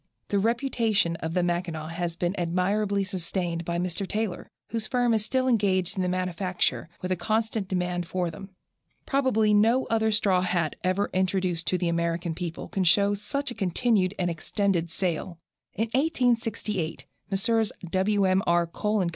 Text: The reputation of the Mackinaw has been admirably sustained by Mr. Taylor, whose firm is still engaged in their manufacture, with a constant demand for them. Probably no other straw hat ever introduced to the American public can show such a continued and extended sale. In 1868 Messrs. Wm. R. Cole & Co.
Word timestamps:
The 0.29 0.39
reputation 0.39 1.15
of 1.17 1.35
the 1.35 1.43
Mackinaw 1.43 1.89
has 1.89 2.15
been 2.15 2.33
admirably 2.35 3.03
sustained 3.03 3.63
by 3.63 3.77
Mr. 3.77 4.07
Taylor, 4.07 4.49
whose 4.71 4.87
firm 4.87 5.13
is 5.13 5.23
still 5.23 5.47
engaged 5.47 5.95
in 5.95 6.01
their 6.01 6.09
manufacture, 6.09 6.89
with 7.03 7.11
a 7.11 7.15
constant 7.15 7.67
demand 7.67 8.07
for 8.07 8.31
them. 8.31 8.49
Probably 9.05 9.53
no 9.53 9.85
other 9.91 10.09
straw 10.11 10.41
hat 10.41 10.75
ever 10.83 11.11
introduced 11.13 11.67
to 11.67 11.77
the 11.77 11.87
American 11.87 12.33
public 12.33 12.71
can 12.71 12.83
show 12.83 13.13
such 13.13 13.51
a 13.51 13.53
continued 13.53 14.15
and 14.17 14.31
extended 14.31 14.89
sale. 14.89 15.37
In 15.75 15.83
1868 15.93 17.05
Messrs. 17.29 17.71
Wm. 17.91 18.41
R. 18.47 18.65
Cole 18.65 19.03
& 19.07 19.09
Co. 19.09 19.09